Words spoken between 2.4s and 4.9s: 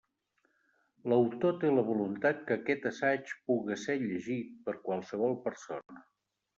que aquest assaig puga ser llegit per